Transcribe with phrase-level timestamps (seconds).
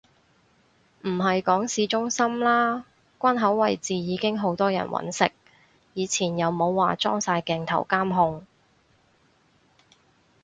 [1.03, 2.85] 唔係講市中心啦，
[3.19, 5.31] 關口位置已經好多人搵食，
[5.93, 8.43] 以前又冇話裝晒鏡頭監控